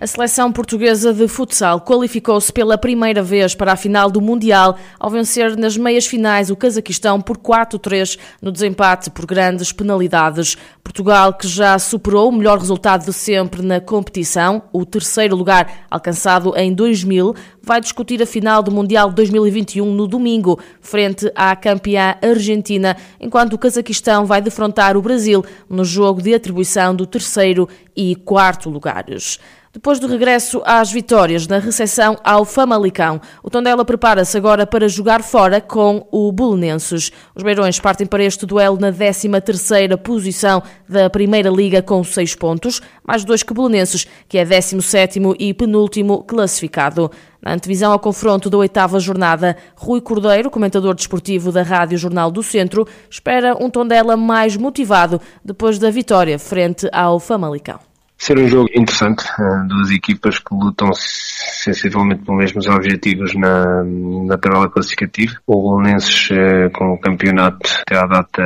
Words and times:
A 0.00 0.06
seleção 0.06 0.50
portuguesa 0.50 1.12
de 1.12 1.28
futsal 1.28 1.78
qualificou-se 1.82 2.50
pela 2.50 2.78
primeira 2.78 3.22
vez 3.22 3.54
para 3.54 3.72
a 3.72 3.76
final 3.76 4.10
do 4.10 4.18
Mundial 4.18 4.78
ao 4.98 5.10
vencer 5.10 5.58
nas 5.58 5.76
meias 5.76 6.06
finais 6.06 6.50
o 6.50 6.56
Cazaquistão 6.56 7.20
por 7.20 7.36
4-3 7.36 8.18
no 8.40 8.50
desempate 8.50 9.10
por 9.10 9.26
grandes 9.26 9.72
penalidades. 9.72 10.56
Portugal, 10.82 11.34
que 11.34 11.46
já 11.46 11.78
superou 11.78 12.30
o 12.30 12.32
melhor 12.32 12.58
resultado 12.58 13.04
de 13.04 13.12
sempre 13.12 13.60
na 13.60 13.78
competição, 13.78 14.62
o 14.72 14.86
terceiro 14.86 15.36
lugar 15.36 15.84
alcançado 15.90 16.56
em 16.56 16.72
2000, 16.72 17.34
vai 17.62 17.78
discutir 17.78 18.22
a 18.22 18.26
final 18.26 18.62
do 18.62 18.70
Mundial 18.70 19.12
2021 19.12 19.84
no 19.84 20.08
domingo, 20.08 20.58
frente 20.80 21.30
à 21.34 21.54
campeã 21.54 22.14
Argentina, 22.22 22.96
enquanto 23.20 23.52
o 23.52 23.58
Cazaquistão 23.58 24.24
vai 24.24 24.40
defrontar 24.40 24.96
o 24.96 25.02
Brasil 25.02 25.44
no 25.68 25.84
jogo 25.84 26.22
de 26.22 26.32
atribuição 26.32 26.96
do 26.96 27.06
terceiro 27.06 27.68
e 27.94 28.16
quarto 28.16 28.70
lugares. 28.70 29.38
Depois 29.72 30.00
do 30.00 30.08
regresso 30.08 30.60
às 30.64 30.90
vitórias 30.90 31.46
na 31.46 31.58
recepção 31.58 32.18
ao 32.24 32.44
Famalicão, 32.44 33.20
o 33.40 33.48
Tondela 33.48 33.84
prepara-se 33.84 34.36
agora 34.36 34.66
para 34.66 34.88
jogar 34.88 35.22
fora 35.22 35.60
com 35.60 36.08
o 36.10 36.32
Belenenses. 36.32 37.12
Os 37.36 37.44
Beirões 37.44 37.78
partem 37.78 38.04
para 38.04 38.24
este 38.24 38.44
duelo 38.44 38.80
na 38.80 38.90
13ª 38.90 39.96
posição 39.96 40.60
da 40.88 41.08
Primeira 41.08 41.48
Liga 41.50 41.80
com 41.80 42.02
6 42.02 42.34
pontos, 42.34 42.82
mais 43.06 43.22
dois 43.22 43.44
que 43.44 43.54
Belenenses, 43.54 44.08
que 44.28 44.38
é 44.38 44.44
17º 44.44 45.36
e 45.38 45.54
penúltimo 45.54 46.24
classificado. 46.24 47.08
Na 47.40 47.54
antevisão 47.54 47.92
ao 47.92 48.00
confronto 48.00 48.50
da 48.50 48.58
oitava 48.58 48.98
jornada, 48.98 49.56
Rui 49.76 50.00
Cordeiro, 50.00 50.50
comentador 50.50 50.96
desportivo 50.96 51.52
da 51.52 51.62
Rádio 51.62 51.96
Jornal 51.96 52.32
do 52.32 52.42
Centro, 52.42 52.88
espera 53.08 53.54
um 53.54 53.70
Tondela 53.70 54.16
mais 54.16 54.56
motivado 54.56 55.20
depois 55.44 55.78
da 55.78 55.92
vitória 55.92 56.40
frente 56.40 56.88
ao 56.92 57.20
Famalicão 57.20 57.89
ser 58.20 58.38
um 58.38 58.46
jogo 58.46 58.68
interessante, 58.74 59.24
eh, 59.24 59.66
duas 59.66 59.90
equipas 59.90 60.38
que 60.38 60.54
lutam 60.54 60.90
sensivelmente 60.92 62.22
pelos 62.22 62.38
mesmos 62.38 62.66
objetivos 62.66 63.34
na, 63.34 63.82
na 63.82 64.36
tabela 64.36 64.68
classificativa. 64.68 65.36
O 65.46 65.62
Bolonenses 65.62 66.28
eh, 66.30 66.68
com 66.68 66.92
o 66.92 66.98
campeonato 66.98 67.66
até 67.80 67.96
à 67.96 68.06
data 68.06 68.42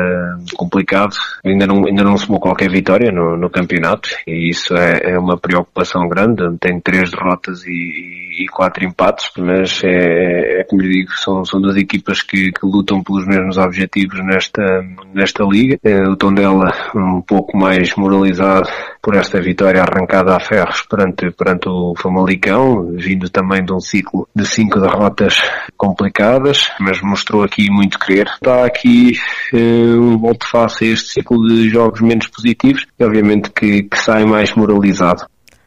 complicado, 0.56 1.16
ainda 1.44 1.66
não, 1.66 1.84
ainda 1.86 2.04
não 2.04 2.16
somou 2.16 2.40
qualquer 2.40 2.70
vitória 2.70 3.10
no, 3.10 3.36
no 3.36 3.50
campeonato 3.50 4.10
e 4.28 4.48
isso 4.48 4.76
é, 4.76 5.10
é, 5.10 5.18
uma 5.18 5.36
preocupação 5.36 6.08
grande, 6.08 6.56
tem 6.60 6.80
três 6.80 7.10
derrotas 7.10 7.66
e, 7.66 8.44
e 8.44 8.46
quatro 8.46 8.84
empates, 8.84 9.30
mas 9.36 9.82
é, 9.82 9.88
é, 9.88 10.60
é 10.60 10.64
como 10.64 10.82
lhe 10.82 11.00
digo, 11.00 11.10
são, 11.16 11.44
são 11.44 11.60
duas 11.60 11.76
equipas 11.76 12.22
que, 12.22 12.52
que, 12.52 12.64
lutam 12.64 13.02
pelos 13.02 13.26
mesmos 13.26 13.58
objetivos 13.58 14.24
nesta, 14.24 14.84
nesta 15.12 15.42
liga. 15.44 15.78
Eh, 15.82 16.08
o 16.08 16.14
Tondela 16.14 16.72
um 16.94 17.20
pouco 17.20 17.56
mais 17.56 17.94
moralizado 17.96 18.68
por 19.04 19.14
esta 19.16 19.38
vitória 19.38 19.82
arrancada 19.82 20.34
a 20.34 20.40
ferros 20.40 20.80
perante, 20.88 21.30
perante 21.30 21.68
o 21.68 21.94
Famalicão, 21.94 22.92
vindo 22.94 23.28
também 23.28 23.62
de 23.62 23.70
um 23.70 23.78
ciclo 23.78 24.26
de 24.34 24.46
cinco 24.46 24.80
derrotas 24.80 25.42
complicadas, 25.76 26.70
mas 26.80 27.02
mostrou 27.02 27.44
aqui 27.44 27.70
muito 27.70 27.98
querer. 27.98 28.26
Está 28.28 28.64
aqui 28.64 29.12
uh, 29.52 30.00
um 30.00 30.16
volto 30.16 30.48
face 30.48 30.86
a 30.86 30.88
este 30.88 31.10
ciclo 31.10 31.46
de 31.46 31.68
jogos 31.68 32.00
menos 32.00 32.28
positivos 32.28 32.86
e 32.98 33.04
obviamente 33.04 33.50
que, 33.50 33.82
que 33.82 33.98
sai 33.98 34.24
mais 34.24 34.54
moralizado. 34.54 35.26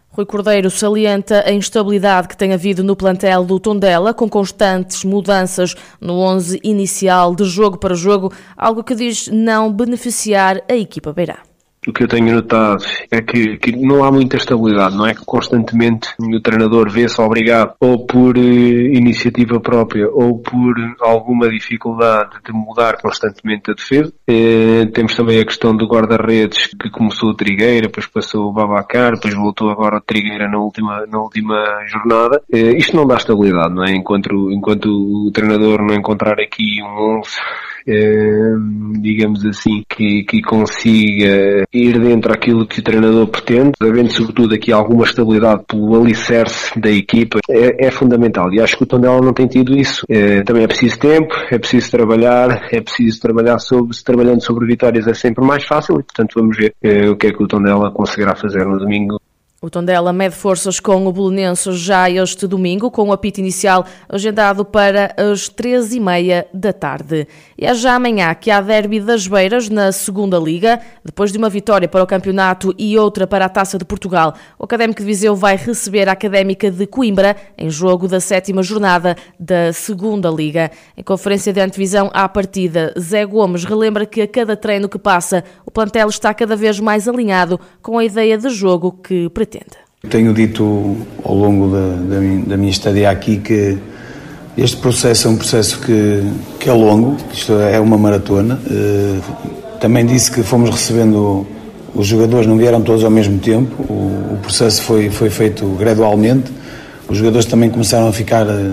Rui 0.10 0.26
Cordeiro 0.26 0.72
salienta 0.72 1.44
a 1.46 1.52
instabilidade 1.52 2.28
que 2.28 2.36
tem 2.36 2.54
havido 2.54 2.84
no 2.84 2.96
plantel 2.96 3.46
do 3.46 3.60
Tondela, 3.60 4.16
com 4.16 4.28
constantes 4.28 5.04
mudanças 5.04 5.76
no 6.02 6.16
11 6.22 6.60
inicial 6.64 7.36
de 7.36 7.46
jogo 7.46 7.78
para 7.78 7.94
jogo, 7.94 8.34
algo 8.58 8.84
que 8.84 8.96
diz 8.96 9.28
não 9.28 9.72
beneficiar 9.72 10.64
a 10.68 10.76
equipa 10.76 11.14
beirá 11.14 11.47
o 11.88 11.94
que 11.94 12.04
eu 12.04 12.08
tenho 12.08 12.36
notado 12.36 12.84
é 13.10 13.22
que, 13.22 13.58
que, 13.58 13.72
não 13.72 14.04
há 14.04 14.12
muita 14.12 14.36
estabilidade, 14.36 14.96
não 14.96 15.06
é 15.06 15.14
que 15.14 15.24
constantemente 15.26 16.10
o 16.20 16.40
treinador 16.42 16.90
vê-se 16.90 17.20
obrigado 17.22 17.74
ou 17.80 18.06
por 18.06 18.38
uh, 18.38 18.40
iniciativa 18.40 19.60
própria 19.60 20.10
ou 20.10 20.38
por 20.40 20.76
alguma 21.02 21.50
dificuldade 21.50 22.32
de 22.46 22.52
mudar 22.52 23.02
constantemente 23.02 23.72
a 23.72 23.74
defesa. 23.74 24.14
Uh, 24.30 24.86
temos 24.92 25.16
também 25.16 25.40
a 25.40 25.46
questão 25.46 25.76
do 25.76 25.88
guarda-redes 25.88 26.68
que 26.68 26.90
começou 26.90 27.30
o 27.30 27.36
Trigueira, 27.36 27.88
depois 27.88 28.08
passou 28.08 28.50
o 28.50 28.54
Babacar, 28.54 29.14
depois 29.14 29.34
voltou 29.34 29.70
agora 29.70 29.98
o 29.98 30.02
Trigueira 30.02 30.48
na 30.50 30.60
última, 30.60 31.06
na 31.08 31.20
última 31.20 31.86
jornada. 31.86 32.42
Uh, 32.54 32.76
isto 32.76 32.96
não 32.96 33.08
dá 33.08 33.16
estabilidade, 33.16 33.74
não 33.74 33.86
é? 33.86 33.92
Enquanto, 33.92 34.52
enquanto 34.52 34.88
o 34.88 35.32
treinador 35.32 35.82
não 35.82 35.96
encontrar 35.96 36.40
aqui 36.40 36.82
um 36.84 37.20
11 37.20 37.30
digamos 39.00 39.46
assim, 39.46 39.84
que, 39.90 40.24
que 40.24 40.42
consiga 40.42 41.64
ir 41.74 42.00
dentro 42.00 42.32
daquilo 42.32 42.68
que 42.68 42.80
o 42.80 42.84
treinador 42.84 43.28
pretende, 43.28 43.72
havendo 43.82 44.12
sobretudo 44.12 44.56
aqui 44.56 44.72
alguma 44.72 45.06
estabilidade 45.06 45.64
pelo 45.68 46.02
alicerce 46.02 46.78
da 46.80 46.90
equipa, 46.92 47.40
é, 47.50 47.88
é 47.88 47.92
fundamental. 47.92 48.52
E 48.54 48.60
acho 48.60 48.78
que 48.78 48.84
o 48.84 48.88
Tondela 48.88 49.22
não 49.22 49.34
tem 49.34 49.48
tido 49.48 49.78
isso. 49.78 50.06
É, 50.10 50.42
também 50.44 50.64
é 50.64 50.68
preciso 50.68 51.00
tempo, 51.00 51.34
é 51.52 51.58
preciso 51.58 51.90
trabalhar, 51.92 52.68
é 52.72 52.82
preciso 52.82 53.20
trabalhar 53.22 53.60
sobre, 53.60 53.96
se 53.96 54.04
trabalhando 54.04 54.42
sobre 54.44 54.66
vitórias 54.66 55.08
é 55.08 55.14
sempre 55.14 55.46
mais 55.46 55.66
fácil 55.66 56.00
e 56.00 56.04
portanto 56.04 56.34
vamos 56.36 56.58
ver 56.58 56.74
é, 56.82 57.10
o 57.10 57.16
que 57.16 57.28
é 57.28 57.32
que 57.32 57.44
o 57.44 57.48
Tondela 57.48 57.92
conseguirá 57.92 58.36
fazer 58.36 58.66
no 58.66 58.78
domingo 58.78 59.20
o 59.68 59.70
Tondela 59.70 60.14
mede 60.14 60.34
forças 60.34 60.80
com 60.80 61.06
o 61.06 61.12
Bolonenses 61.12 61.78
já 61.78 62.10
este 62.10 62.48
domingo, 62.48 62.90
com 62.90 63.10
o 63.10 63.12
apito 63.12 63.42
inicial 63.42 63.86
agendado 64.08 64.64
para 64.64 65.14
as 65.18 65.50
três 65.50 65.94
e 65.94 66.00
meia 66.00 66.48
da 66.54 66.72
tarde. 66.72 67.28
E 67.58 67.66
é 67.66 67.74
já 67.74 67.96
amanhã 67.96 68.34
que 68.34 68.50
há 68.50 68.62
derby 68.62 69.02
das 69.02 69.28
Beiras 69.28 69.68
na 69.68 69.92
segunda 69.92 70.40
Liga. 70.40 70.80
Depois 71.04 71.34
de 71.34 71.38
uma 71.38 71.50
vitória 71.50 71.86
para 71.86 72.02
o 72.02 72.08
campeonato 72.08 72.74
e 72.78 72.98
outra 72.98 73.28
para 73.28 73.44
a 73.44 73.50
Taça 73.50 73.78
de 73.78 73.84
Portugal, 73.84 74.36
o 74.58 74.64
Académico 74.64 75.02
de 75.02 75.06
Viseu 75.06 75.36
vai 75.36 75.58
receber 75.58 76.08
a 76.08 76.14
Académica 76.14 76.72
de 76.72 76.88
Coimbra 76.88 77.36
em 77.58 77.70
jogo 77.70 78.08
da 78.08 78.22
sétima 78.22 78.64
jornada 78.64 79.18
da 79.38 79.74
segunda 79.74 80.30
Liga. 80.30 80.72
Em 80.96 81.04
conferência 81.04 81.52
de 81.52 81.60
antevisão 81.60 82.10
à 82.14 82.30
partida, 82.30 82.94
Zé 82.98 83.26
Gomes 83.26 83.66
relembra 83.66 84.06
que 84.06 84.22
a 84.22 84.28
cada 84.30 84.56
treino 84.56 84.88
que 84.88 84.98
passa, 84.98 85.44
plantel 85.78 86.10
está 86.10 86.34
cada 86.34 86.56
vez 86.56 86.80
mais 86.80 87.08
alinhado 87.08 87.60
com 87.84 88.00
a 88.00 88.04
ideia 88.04 88.36
de 88.36 88.50
jogo 88.50 88.94
que 88.94 89.30
pretende. 89.30 89.78
Tenho 90.10 90.34
dito 90.34 90.98
ao 91.24 91.36
longo 91.36 91.72
da, 91.72 92.16
da, 92.16 92.20
minha, 92.20 92.46
da 92.46 92.58
minha 92.58 92.72
estadia 92.72 93.12
aqui 93.12 93.38
que 93.38 93.78
este 94.58 94.78
processo 94.78 95.28
é 95.28 95.30
um 95.30 95.38
processo 95.38 95.80
que, 95.82 96.24
que 96.60 96.68
é 96.68 96.74
longo, 96.74 97.16
isto 97.32 97.54
é 97.54 97.80
uma 97.80 97.96
maratona. 97.96 98.60
Eh, 98.72 99.20
também 99.80 100.04
disse 100.04 100.32
que 100.32 100.42
fomos 100.42 100.72
recebendo 100.72 101.46
os 101.94 102.08
jogadores, 102.08 102.48
não 102.48 102.58
vieram 102.58 102.82
todos 102.82 103.04
ao 103.04 103.12
mesmo 103.12 103.38
tempo, 103.38 103.84
o, 103.84 104.34
o 104.34 104.40
processo 104.42 104.82
foi, 104.82 105.12
foi 105.12 105.30
feito 105.30 105.64
gradualmente. 105.78 106.52
Os 107.08 107.20
jogadores 107.20 107.46
também 107.46 107.70
começaram 107.70 108.08
a 108.08 108.12
ficar 108.12 108.48
eh, 108.48 108.72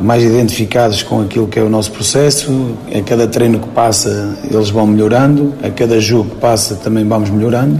mais 0.00 0.22
identificados 0.22 1.02
com 1.02 1.20
aquilo 1.20 1.46
que 1.46 1.58
é 1.58 1.62
o 1.62 1.68
nosso 1.68 1.92
processo. 1.92 2.76
A 2.94 3.00
cada 3.02 3.26
treino 3.26 3.58
que 3.58 3.68
passa, 3.68 4.36
eles 4.50 4.70
vão 4.70 4.86
melhorando, 4.86 5.54
a 5.62 5.70
cada 5.70 6.00
jogo 6.00 6.30
que 6.30 6.36
passa, 6.36 6.74
também 6.76 7.06
vamos 7.06 7.30
melhorando. 7.30 7.78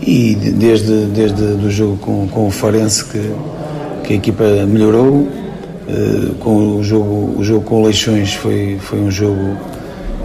E 0.00 0.34
desde, 0.34 1.06
desde 1.06 1.42
do 1.54 1.70
jogo 1.70 1.96
com, 1.98 2.26
com 2.28 2.48
o 2.48 2.50
Farense 2.50 3.04
que, 3.04 3.32
que 4.04 4.12
a 4.14 4.16
equipa 4.16 4.44
melhorou, 4.66 5.28
uh, 5.88 6.34
com 6.40 6.78
o 6.78 6.82
jogo, 6.82 7.38
o 7.38 7.44
jogo 7.44 7.64
com 7.64 7.80
o 7.80 7.84
Leixões 7.84 8.34
foi, 8.34 8.78
foi 8.80 8.98
um 8.98 9.10
jogo 9.10 9.56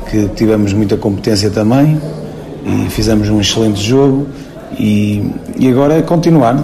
que 0.09 0.27
tivemos 0.35 0.73
muita 0.73 0.97
competência 0.97 1.49
também. 1.49 1.99
E 2.65 2.89
fizemos 2.89 3.29
um 3.29 3.39
excelente 3.39 3.81
jogo. 3.81 4.27
E, 4.77 5.23
e 5.57 5.69
agora 5.69 5.95
é 5.95 6.01
continuar. 6.01 6.55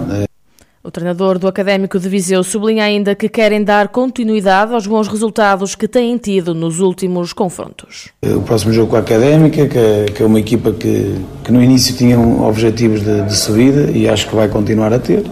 O 0.86 0.90
treinador 0.90 1.38
do 1.38 1.48
Académico 1.48 1.98
de 1.98 2.06
Viseu 2.10 2.44
sublinha 2.44 2.84
ainda 2.84 3.14
que 3.14 3.26
querem 3.26 3.64
dar 3.64 3.88
continuidade 3.88 4.74
aos 4.74 4.86
bons 4.86 5.08
resultados 5.08 5.74
que 5.74 5.88
têm 5.88 6.18
tido 6.18 6.54
nos 6.54 6.78
últimos 6.78 7.32
confrontos. 7.32 8.10
O 8.22 8.42
próximo 8.42 8.70
jogo 8.70 8.90
com 8.90 8.96
a 8.96 8.98
Académica, 8.98 9.66
que 9.66 9.78
é, 9.78 10.04
que 10.14 10.22
é 10.22 10.26
uma 10.26 10.38
equipa 10.38 10.72
que, 10.72 11.14
que 11.42 11.50
no 11.50 11.62
início 11.62 11.96
tinha 11.96 12.20
objetivos 12.20 13.02
de, 13.02 13.22
de, 13.22 13.34
subida 13.34 13.90
e 13.92 14.06
acho 14.06 14.28
que 14.28 14.36
vai 14.36 14.46
continuar 14.46 14.92
a 14.92 14.98
ter. 14.98 15.24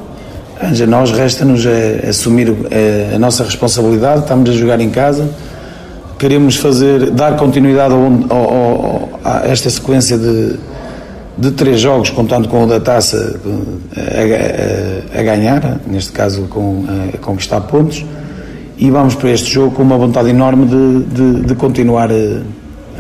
A 0.59 0.87
nós 0.87 1.11
resta-nos 1.11 1.67
é, 1.67 2.07
assumir 2.09 2.57
é, 2.71 3.13
a 3.15 3.19
nossa 3.19 3.45
responsabilidade, 3.45 4.23
estamos 4.23 4.49
a 4.49 4.55
jogar 4.55 4.81
em 4.81 4.89
casa, 4.89 5.29
queremos 6.19 6.57
fazer, 6.57 7.11
dar 7.11 7.37
continuidade 7.37 7.93
ao, 7.93 8.01
ao, 8.31 8.55
ao, 8.55 9.21
a 9.23 9.47
esta 9.47 9.69
sequência 9.69 10.17
de 10.17 10.57
de 11.37 11.51
três 11.53 11.81
jogos, 11.81 12.11
contando 12.11 12.49
com 12.49 12.65
o 12.65 12.67
da 12.67 12.81
taça 12.81 13.41
a, 13.97 15.17
a, 15.17 15.21
a 15.21 15.23
ganhar, 15.23 15.81
neste 15.87 16.13
caso 16.13 16.43
com, 16.43 16.85
a, 17.15 17.19
conquistar 17.19 17.61
pontos, 17.63 18.05
e 18.77 18.91
vamos 18.91 19.15
para 19.15 19.31
este 19.31 19.51
jogo 19.51 19.75
com 19.75 19.83
uma 19.83 19.97
vontade 19.97 20.31
enorme 20.31 20.67
de, 20.67 21.03
de, 21.05 21.47
de 21.47 21.55
continuar 21.55 22.11
eh, 22.11 22.41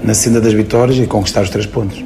na 0.04 0.14
senda 0.14 0.40
das 0.40 0.52
vitórias 0.52 0.96
e 0.98 1.06
conquistar 1.06 1.42
os 1.42 1.50
três 1.50 1.66
pontos. 1.66 2.04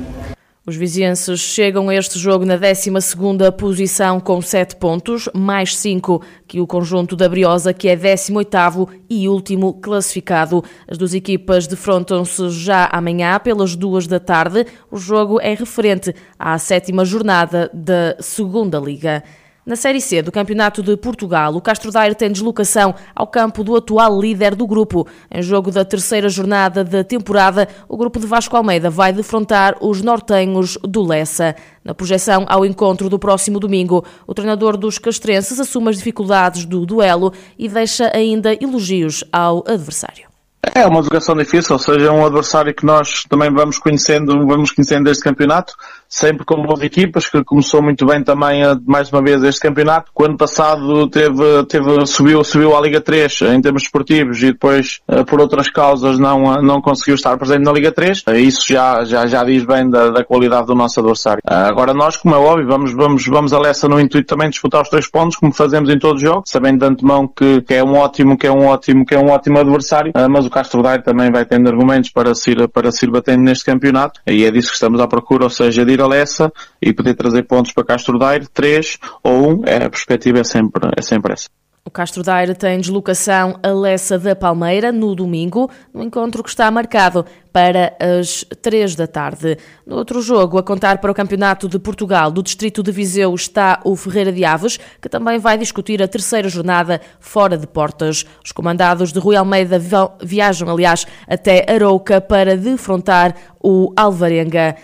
Os 0.68 0.74
vizienses 0.74 1.38
chegam 1.38 1.88
a 1.88 1.94
este 1.94 2.18
jogo 2.18 2.44
na 2.44 2.58
12ª 2.58 3.52
posição 3.52 4.18
com 4.18 4.42
7 4.42 4.74
pontos, 4.74 5.28
mais 5.32 5.76
5 5.76 6.20
que 6.44 6.58
o 6.58 6.66
conjunto 6.66 7.14
da 7.14 7.28
Briosa, 7.28 7.72
que 7.72 7.86
é 7.86 7.96
18º 7.96 8.88
e 9.08 9.28
último 9.28 9.74
classificado. 9.74 10.64
As 10.88 10.98
duas 10.98 11.14
equipas 11.14 11.68
defrontam-se 11.68 12.50
já 12.50 12.88
amanhã 12.92 13.38
pelas 13.38 13.76
duas 13.76 14.08
da 14.08 14.18
tarde. 14.18 14.66
O 14.90 14.96
jogo 14.96 15.40
é 15.40 15.54
referente 15.54 16.12
à 16.36 16.58
sétima 16.58 17.04
jornada 17.04 17.70
da 17.72 18.16
Segunda 18.18 18.80
Liga. 18.80 19.22
Na 19.66 19.74
Série 19.74 20.00
C 20.00 20.22
do 20.22 20.30
Campeonato 20.30 20.80
de 20.80 20.96
Portugal, 20.96 21.52
o 21.52 21.60
Castro 21.60 21.90
Daire 21.90 22.14
tem 22.14 22.30
deslocação 22.30 22.94
ao 23.12 23.26
campo 23.26 23.64
do 23.64 23.74
atual 23.74 24.20
líder 24.20 24.54
do 24.54 24.64
grupo. 24.64 25.08
Em 25.28 25.42
jogo 25.42 25.72
da 25.72 25.84
terceira 25.84 26.28
jornada 26.28 26.84
da 26.84 27.02
temporada, 27.02 27.66
o 27.88 27.96
grupo 27.96 28.20
de 28.20 28.28
Vasco 28.28 28.56
Almeida 28.56 28.88
vai 28.88 29.12
defrontar 29.12 29.74
os 29.80 30.02
nortenhos 30.02 30.78
do 30.84 31.02
Lessa. 31.02 31.56
Na 31.82 31.92
projeção 31.92 32.46
ao 32.48 32.64
encontro 32.64 33.08
do 33.08 33.18
próximo 33.18 33.58
domingo, 33.58 34.04
o 34.24 34.32
treinador 34.32 34.76
dos 34.76 35.00
castrenses 35.00 35.58
assume 35.58 35.90
as 35.90 35.96
dificuldades 35.96 36.64
do 36.64 36.86
duelo 36.86 37.32
e 37.58 37.68
deixa 37.68 38.16
ainda 38.16 38.54
elogios 38.62 39.24
ao 39.32 39.64
adversário. 39.66 40.26
É 40.74 40.86
uma 40.86 41.02
jogação 41.02 41.34
difícil, 41.34 41.72
ou 41.72 41.78
seja, 41.78 42.06
é 42.06 42.10
um 42.10 42.24
adversário 42.24 42.74
que 42.74 42.84
nós 42.84 43.24
também 43.28 43.50
vamos 43.50 43.78
conhecendo, 43.78 44.46
vamos 44.46 44.70
conhecendo 44.72 45.10
este 45.10 45.22
campeonato, 45.22 45.74
sempre 46.08 46.44
com 46.44 46.62
boas 46.62 46.82
equipas, 46.82 47.28
que 47.28 47.42
começou 47.44 47.82
muito 47.82 48.06
bem 48.06 48.22
também 48.22 48.62
mais 48.86 49.10
uma 49.10 49.22
vez 49.22 49.42
este 49.42 49.60
campeonato. 49.60 50.10
O 50.14 50.24
ano 50.24 50.36
passado 50.36 51.08
teve, 51.08 51.64
teve, 51.68 52.06
subiu, 52.06 52.42
subiu 52.44 52.76
à 52.76 52.80
Liga 52.80 53.00
3 53.00 53.42
em 53.54 53.60
termos 53.60 53.82
esportivos 53.82 54.42
e 54.42 54.46
depois 54.46 55.00
eh, 55.08 55.24
por 55.24 55.40
outras 55.40 55.68
causas 55.68 56.18
não, 56.18 56.54
eh, 56.54 56.62
não 56.62 56.80
conseguiu 56.80 57.14
estar 57.14 57.36
presente 57.36 57.64
na 57.64 57.72
Liga 57.72 57.92
3. 57.92 58.22
Eh, 58.28 58.40
isso 58.40 58.64
já, 58.68 59.04
já, 59.04 59.26
já 59.26 59.44
diz 59.44 59.64
bem 59.64 59.88
da, 59.88 60.10
da 60.10 60.24
qualidade 60.24 60.66
do 60.66 60.74
nosso 60.74 61.00
adversário. 61.00 61.42
Agora 61.44 61.92
nós, 61.92 62.16
como 62.16 62.34
é 62.34 62.38
óbvio, 62.38 62.66
vamos, 62.66 62.92
vamos, 62.92 63.26
vamos 63.26 63.52
a 63.52 63.58
Lessa 63.58 63.88
no 63.88 64.00
intuito 64.00 64.26
também 64.26 64.48
de 64.48 64.52
disputar 64.52 64.82
os 64.82 64.88
três 64.88 65.08
pontos, 65.08 65.36
como 65.36 65.52
fazemos 65.52 65.90
em 65.90 65.98
todos 65.98 66.22
os 66.22 66.28
jogos, 66.28 66.50
sabendo 66.50 66.80
de 66.80 66.86
antemão 66.86 67.26
que, 67.26 67.62
que 67.62 67.74
é 67.74 67.84
um 67.84 67.94
ótimo, 67.96 68.36
que 68.36 68.46
é 68.46 68.52
um 68.52 68.66
ótimo, 68.66 69.04
que 69.04 69.14
é 69.14 69.18
um 69.18 69.30
ótimo 69.30 69.58
adversário, 69.58 70.12
mas 70.30 70.46
o 70.46 70.50
Castro 70.50 70.82
Daire 70.82 71.02
também 71.02 71.30
vai 71.30 71.44
tendo 71.44 71.68
argumentos 71.68 72.10
para 72.10 72.34
se 72.34 72.52
ir, 72.52 72.68
para 72.68 72.90
se 72.92 73.06
ir 73.06 73.10
batendo 73.10 73.42
neste 73.42 73.64
campeonato, 73.64 74.20
e 74.26 74.44
é 74.44 74.50
disso 74.50 74.68
que 74.68 74.74
estamos 74.74 75.00
à 75.00 75.06
procura, 75.06 75.44
ou 75.44 75.50
seja, 75.50 75.84
de 75.84 75.95
ir 75.96 76.00
a 76.00 76.06
Lessa 76.06 76.52
e 76.80 76.92
poder 76.92 77.14
trazer 77.14 77.42
pontos 77.42 77.72
para 77.72 77.84
Castro 77.84 78.18
Daire, 78.18 78.46
três 78.46 78.98
ou 79.22 79.50
um, 79.50 79.62
é, 79.64 79.84
a 79.84 79.90
perspectiva 79.90 80.38
é 80.38 80.44
sempre, 80.44 80.88
é 80.96 81.02
sempre 81.02 81.32
essa. 81.32 81.48
O 81.86 81.90
Castro 81.90 82.24
Daire 82.24 82.52
tem 82.52 82.80
deslocação 82.80 83.60
a 83.62 83.68
Lessa 83.68 84.18
da 84.18 84.34
Palmeira 84.34 84.90
no 84.90 85.14
domingo, 85.14 85.70
no 85.94 86.02
encontro 86.02 86.42
que 86.42 86.48
está 86.48 86.68
marcado 86.68 87.24
para 87.52 87.96
as 88.00 88.44
três 88.60 88.96
da 88.96 89.06
tarde. 89.06 89.56
No 89.86 89.94
outro 89.94 90.20
jogo, 90.20 90.58
a 90.58 90.64
contar 90.64 90.98
para 90.98 91.12
o 91.12 91.14
Campeonato 91.14 91.68
de 91.68 91.78
Portugal 91.78 92.32
do 92.32 92.42
Distrito 92.42 92.82
de 92.82 92.90
Viseu 92.90 93.32
está 93.32 93.80
o 93.84 93.94
Ferreira 93.94 94.32
de 94.32 94.44
Aves, 94.44 94.80
que 95.00 95.08
também 95.08 95.38
vai 95.38 95.56
discutir 95.56 96.02
a 96.02 96.08
terceira 96.08 96.48
jornada 96.48 97.00
fora 97.20 97.56
de 97.56 97.68
portas. 97.68 98.26
Os 98.44 98.50
comandados 98.50 99.12
de 99.12 99.20
Rui 99.20 99.36
Almeida 99.36 99.80
viajam, 100.20 100.68
aliás, 100.68 101.06
até 101.28 101.72
Arouca 101.72 102.20
para 102.20 102.56
defrontar 102.56 103.32
o 103.62 103.92
Alvarenga. 103.96 104.74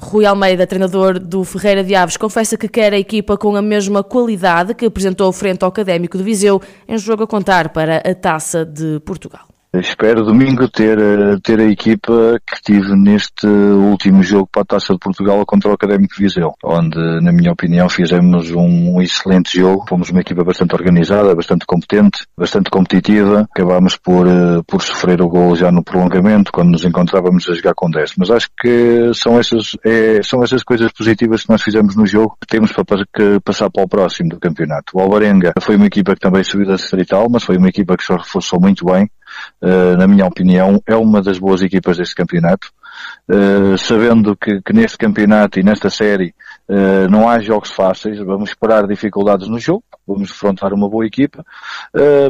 Rui 0.00 0.24
Almeida, 0.24 0.66
treinador 0.66 1.18
do 1.18 1.42
Ferreira 1.42 1.82
de 1.82 1.94
Aves, 1.94 2.16
confessa 2.16 2.56
que 2.56 2.68
quer 2.68 2.92
a 2.92 2.98
equipa 2.98 3.36
com 3.36 3.56
a 3.56 3.62
mesma 3.62 4.04
qualidade 4.04 4.72
que 4.72 4.86
apresentou 4.86 5.32
frente 5.32 5.64
ao 5.64 5.70
Académico 5.70 6.16
de 6.16 6.22
Viseu 6.22 6.62
em 6.86 6.96
jogo 6.96 7.24
a 7.24 7.26
contar 7.26 7.70
para 7.70 7.96
a 7.96 8.14
Taça 8.14 8.64
de 8.64 9.00
Portugal. 9.00 9.47
Espero 9.74 10.24
domingo 10.24 10.66
ter, 10.66 10.98
eh, 10.98 11.36
ter 11.42 11.60
a 11.60 11.70
equipa 11.70 12.40
que 12.46 12.62
tive 12.62 12.96
neste 12.96 13.46
último 13.46 14.22
jogo 14.22 14.48
para 14.50 14.62
a 14.62 14.64
Taça 14.64 14.94
de 14.94 14.98
Portugal 14.98 15.44
contra 15.44 15.70
o 15.70 15.74
Académico 15.74 16.14
Viseu, 16.18 16.54
onde, 16.64 16.98
na 17.20 17.30
minha 17.30 17.52
opinião, 17.52 17.86
fizemos 17.86 18.50
um 18.50 18.98
excelente 19.02 19.58
jogo. 19.58 19.84
Fomos 19.86 20.08
uma 20.08 20.22
equipa 20.22 20.42
bastante 20.42 20.74
organizada, 20.74 21.34
bastante 21.34 21.66
competente, 21.66 22.24
bastante 22.34 22.70
competitiva. 22.70 23.46
Acabámos 23.54 23.98
por, 23.98 24.26
eh, 24.26 24.62
por 24.66 24.80
sofrer 24.80 25.20
o 25.20 25.28
gol 25.28 25.54
já 25.54 25.70
no 25.70 25.84
prolongamento, 25.84 26.50
quando 26.50 26.70
nos 26.70 26.86
encontrávamos 26.86 27.46
a 27.50 27.54
jogar 27.54 27.74
com 27.74 27.90
10. 27.90 28.12
Mas 28.16 28.30
acho 28.30 28.48
que 28.58 29.12
são 29.12 29.38
essas, 29.38 29.76
é, 29.84 30.22
são 30.22 30.42
essas 30.42 30.62
coisas 30.62 30.90
positivas 30.92 31.42
que 31.42 31.50
nós 31.50 31.62
fizemos 31.62 31.94
no 31.94 32.06
jogo 32.06 32.38
que 32.40 32.46
temos 32.46 32.72
para 32.72 33.04
que 33.14 33.38
passar 33.44 33.68
para 33.68 33.84
o 33.84 33.88
próximo 33.88 34.30
do 34.30 34.40
campeonato. 34.40 34.96
O 34.96 35.00
Alvarenga 35.00 35.52
foi 35.60 35.76
uma 35.76 35.86
equipa 35.86 36.14
que 36.14 36.20
também 36.20 36.42
subiu 36.42 36.66
da 36.66 36.76
Distrital, 36.76 37.28
mas 37.30 37.44
foi 37.44 37.58
uma 37.58 37.68
equipa 37.68 37.98
que 37.98 38.04
se 38.04 38.12
reforçou 38.14 38.58
muito 38.58 38.86
bem 38.86 39.10
na 39.98 40.06
minha 40.06 40.26
opinião, 40.26 40.80
é 40.86 40.94
uma 40.96 41.20
das 41.22 41.38
boas 41.38 41.62
equipas 41.62 41.96
deste 41.96 42.14
campeonato. 42.14 42.68
Uh, 43.30 43.76
sabendo 43.76 44.34
que, 44.34 44.62
que, 44.62 44.72
neste 44.72 44.96
campeonato 44.96 45.60
e 45.60 45.62
nesta 45.62 45.90
série 45.90 46.34
uh, 46.66 47.10
não 47.10 47.28
há 47.28 47.38
jogos 47.40 47.70
fáceis, 47.70 48.18
vamos 48.18 48.48
esperar 48.48 48.86
dificuldades 48.86 49.48
no 49.48 49.58
jogo, 49.58 49.84
vamos 50.06 50.30
enfrentar 50.30 50.72
uma 50.72 50.88
boa 50.88 51.06
equipa, 51.06 51.44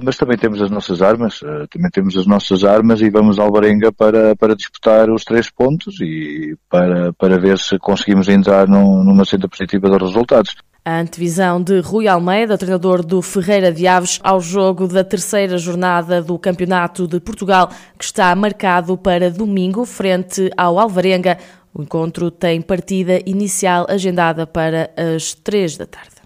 mas 0.03 0.17
também 0.17 0.37
temos 0.37 0.61
as 0.61 0.69
nossas 0.69 1.01
armas, 1.01 1.39
também 1.71 1.91
temos 1.93 2.17
as 2.17 2.27
nossas 2.27 2.65
armas 2.65 3.01
e 3.01 3.09
vamos 3.09 3.39
ao 3.39 3.53
Barenga 3.53 3.93
para, 3.93 4.35
para 4.35 4.57
disputar 4.57 5.09
os 5.09 5.23
três 5.23 5.49
pontos 5.49 6.01
e 6.01 6.57
para, 6.69 7.13
para 7.13 7.39
ver 7.39 7.57
se 7.57 7.79
conseguimos 7.79 8.29
entrar 8.29 8.67
num, 8.67 9.05
numa 9.05 9.25
senda 9.25 9.49
positiva 9.49 9.89
dos 9.89 10.03
resultados. 10.03 10.57
A 10.89 11.01
antevisão 11.01 11.63
de 11.63 11.81
Rui 11.81 12.09
Almeida, 12.09 12.57
treinador 12.57 13.05
do 13.05 13.21
Ferreira 13.21 13.71
de 13.71 13.87
Aves, 13.87 14.19
ao 14.25 14.41
jogo 14.41 14.89
da 14.89 15.05
terceira 15.05 15.59
jornada 15.59 16.23
do 16.23 16.39
Campeonato 16.39 17.07
de 17.07 17.21
Portugal, 17.21 17.69
que 17.99 18.07
está 18.07 18.35
marcado 18.35 18.97
para 18.97 19.31
domingo, 19.31 19.85
frente 19.85 20.51
ao 20.57 20.79
Alvarenga. 20.79 21.37
O 21.75 21.83
encontro 21.83 22.31
tem 22.31 22.63
partida 22.63 23.21
inicial 23.27 23.85
agendada 23.87 24.47
para 24.47 24.91
as 24.97 25.35
três 25.35 25.77
da 25.77 25.85
tarde. 25.85 26.18